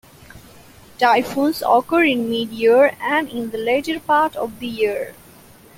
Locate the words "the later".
3.51-3.99